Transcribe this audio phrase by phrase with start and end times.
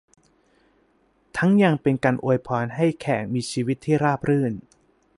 [1.37, 4.53] ทั้งยังเป็นการอวยพรให้แขกมีชีวิตที่ราบรื่น